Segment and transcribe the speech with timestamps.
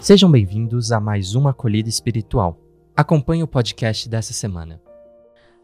[0.00, 2.58] Sejam bem-vindos a mais uma acolhida espiritual.
[2.96, 4.80] Acompanhe o podcast dessa semana.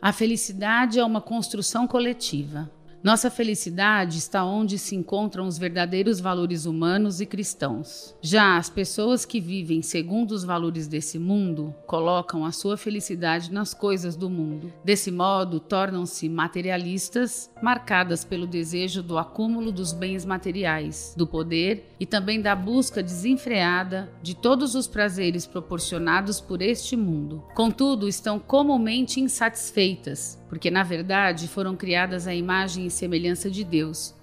[0.00, 2.70] A felicidade é uma construção coletiva.
[3.06, 8.16] Nossa felicidade está onde se encontram os verdadeiros valores humanos e cristãos.
[8.20, 13.72] Já as pessoas que vivem segundo os valores desse mundo colocam a sua felicidade nas
[13.72, 14.72] coisas do mundo.
[14.84, 22.06] Desse modo, tornam-se materialistas, marcadas pelo desejo do acúmulo dos bens materiais, do poder e
[22.06, 27.44] também da busca desenfreada de todos os prazeres proporcionados por este mundo.
[27.54, 34.14] Contudo, estão comumente insatisfeitas porque na verdade foram criadas à imagem e semelhança de Deus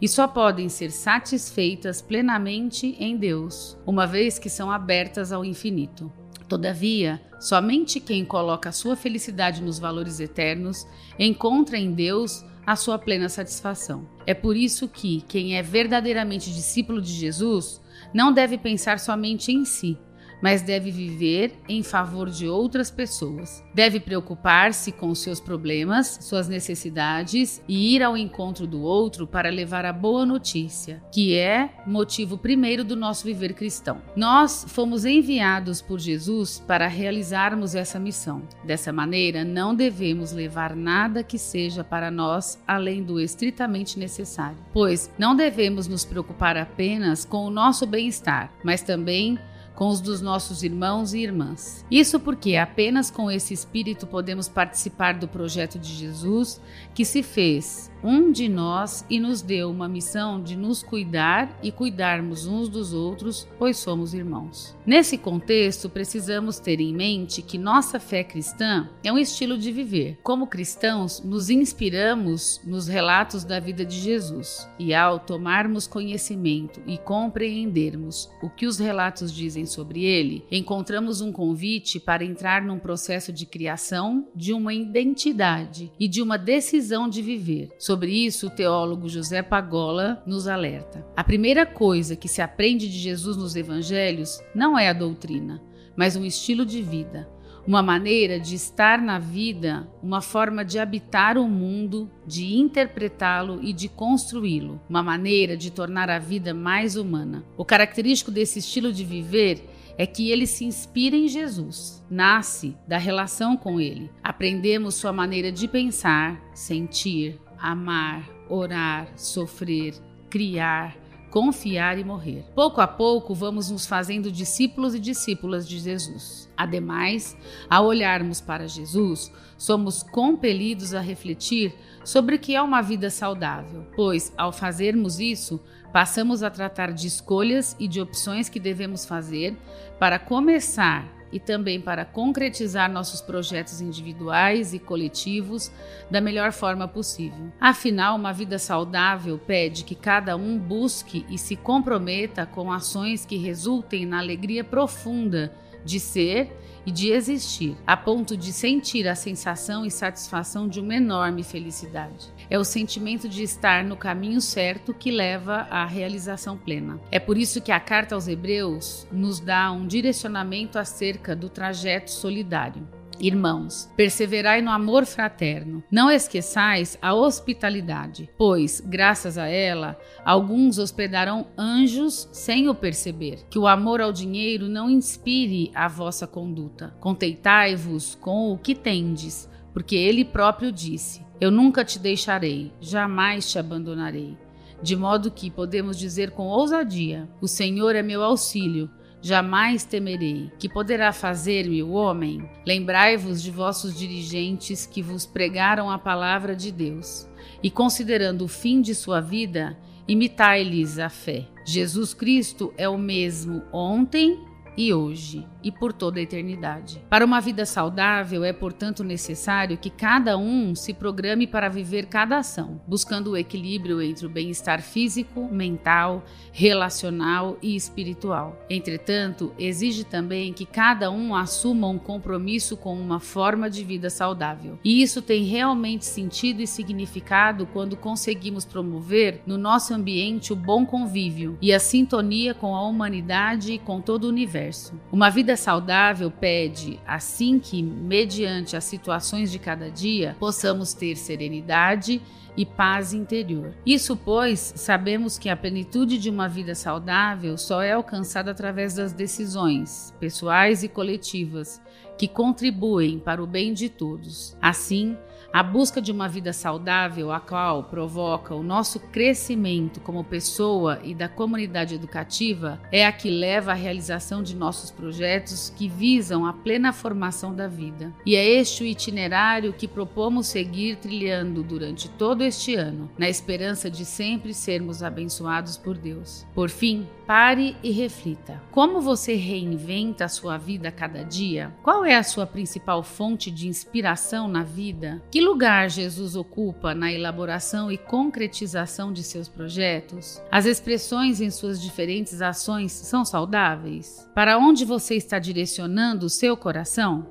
[0.00, 6.12] e só podem ser satisfeitas plenamente em Deus, uma vez que são abertas ao infinito.
[6.48, 10.86] Todavia, somente quem coloca a sua felicidade nos valores eternos
[11.18, 14.08] encontra em Deus a sua plena satisfação.
[14.26, 17.80] É por isso que quem é verdadeiramente discípulo de Jesus
[18.12, 19.98] não deve pensar somente em si,
[20.40, 23.64] mas deve viver em favor de outras pessoas.
[23.74, 29.84] Deve preocupar-se com seus problemas, suas necessidades e ir ao encontro do outro para levar
[29.84, 34.00] a boa notícia, que é motivo primeiro do nosso viver cristão.
[34.14, 38.42] Nós fomos enviados por Jesus para realizarmos essa missão.
[38.64, 45.10] Dessa maneira, não devemos levar nada que seja para nós além do estritamente necessário, pois
[45.18, 49.38] não devemos nos preocupar apenas com o nosso bem-estar, mas também
[49.76, 51.84] com os dos nossos irmãos e irmãs.
[51.90, 56.60] Isso porque apenas com esse espírito podemos participar do projeto de Jesus
[56.94, 61.72] que se fez um de nós e nos deu uma missão de nos cuidar e
[61.72, 64.74] cuidarmos uns dos outros, pois somos irmãos.
[64.86, 70.18] Nesse contexto, precisamos ter em mente que nossa fé cristã é um estilo de viver.
[70.22, 76.98] Como cristãos, nos inspiramos nos relatos da vida de Jesus e, ao tomarmos conhecimento e
[76.98, 83.32] compreendermos o que os relatos dizem sobre ele, encontramos um convite para entrar num processo
[83.32, 87.70] de criação de uma identidade e de uma decisão de viver.
[87.86, 91.06] Sobre isso, o teólogo José Pagola nos alerta.
[91.16, 95.62] A primeira coisa que se aprende de Jesus nos evangelhos não é a doutrina,
[95.94, 97.30] mas um estilo de vida,
[97.64, 103.72] uma maneira de estar na vida, uma forma de habitar o mundo, de interpretá-lo e
[103.72, 107.44] de construí-lo, uma maneira de tornar a vida mais humana.
[107.56, 109.64] O característico desse estilo de viver
[109.96, 114.10] é que ele se inspira em Jesus, nasce da relação com ele.
[114.24, 119.94] Aprendemos sua maneira de pensar, sentir, amar, orar, sofrer,
[120.28, 120.96] criar,
[121.30, 122.44] confiar e morrer.
[122.54, 126.50] Pouco a pouco vamos nos fazendo discípulos e discípulas de Jesus.
[126.56, 127.36] Ademais,
[127.68, 131.74] ao olharmos para Jesus, somos compelidos a refletir
[132.04, 135.60] sobre o que é uma vida saudável, pois, ao fazermos isso,
[135.92, 139.56] passamos a tratar de escolhas e de opções que devemos fazer
[139.98, 145.70] para começar e também para concretizar nossos projetos individuais e coletivos
[146.10, 147.52] da melhor forma possível.
[147.60, 153.36] Afinal, uma vida saudável pede que cada um busque e se comprometa com ações que
[153.36, 155.52] resultem na alegria profunda
[155.86, 156.52] de ser
[156.84, 162.32] e de existir, a ponto de sentir a sensação e satisfação de uma enorme felicidade.
[162.48, 167.00] É o sentimento de estar no caminho certo que leva à realização plena.
[167.10, 172.10] É por isso que a carta aos Hebreus nos dá um direcionamento acerca do trajeto
[172.10, 172.86] solidário.
[173.18, 175.82] Irmãos, perseverai no amor fraterno.
[175.90, 183.46] Não esqueçais a hospitalidade, pois, graças a ela, alguns hospedarão anjos sem o perceber.
[183.48, 186.94] Que o amor ao dinheiro não inspire a vossa conduta.
[187.00, 193.58] Conteitai-vos com o que tendes, porque ele próprio disse: Eu nunca te deixarei, jamais te
[193.58, 194.36] abandonarei.
[194.82, 198.90] De modo que podemos dizer com ousadia: O Senhor é meu auxílio
[199.26, 200.52] jamais temerei.
[200.56, 202.48] Que poderá fazer-me o homem?
[202.64, 207.28] Lembrai-vos de vossos dirigentes que vos pregaram a palavra de Deus,
[207.60, 209.76] e considerando o fim de sua vida,
[210.06, 211.48] imitai-lhes a fé.
[211.66, 214.38] Jesus Cristo é o mesmo ontem,
[214.76, 217.02] e hoje e por toda a eternidade.
[217.08, 222.38] Para uma vida saudável, é portanto necessário que cada um se programe para viver cada
[222.38, 228.56] ação, buscando o equilíbrio entre o bem-estar físico, mental, relacional e espiritual.
[228.68, 234.78] Entretanto, exige também que cada um assuma um compromisso com uma forma de vida saudável.
[234.84, 240.84] E isso tem realmente sentido e significado quando conseguimos promover no nosso ambiente o bom
[240.84, 244.94] convívio e a sintonia com a humanidade e com todo o universo universo.
[245.12, 252.20] Uma vida saudável pede, assim que, mediante as situações de cada dia, possamos ter serenidade
[252.56, 253.74] e paz interior.
[253.84, 259.12] Isso, pois, sabemos que a plenitude de uma vida saudável só é alcançada através das
[259.12, 261.80] decisões, pessoais e coletivas,
[262.18, 264.56] que contribuem para o bem de todos.
[264.60, 265.16] Assim,
[265.52, 271.14] a busca de uma vida saudável, a qual provoca o nosso crescimento como pessoa e
[271.14, 276.52] da comunidade educativa, é a que leva à realização de nossos projetos que visam a
[276.52, 278.12] plena formação da vida.
[278.24, 283.90] E é este o itinerário que propomos seguir trilhando durante todo este ano, na esperança
[283.90, 286.46] de sempre sermos abençoados por Deus.
[286.54, 288.62] Por fim, pare e reflita.
[288.70, 291.74] Como você reinventa a sua vida a cada dia?
[291.82, 295.22] Qual é a sua principal fonte de inspiração na vida?
[295.36, 300.40] Que lugar Jesus ocupa na elaboração e concretização de seus projetos?
[300.50, 304.26] As expressões em suas diferentes ações são saudáveis?
[304.34, 307.26] Para onde você está direcionando o seu coração?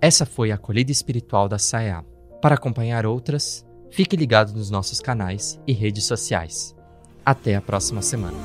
[0.00, 2.04] Essa foi a acolhida espiritual da SAEA.
[2.42, 6.74] Para acompanhar outras, fique ligado nos nossos canais e redes sociais.
[7.24, 8.36] Até a próxima semana.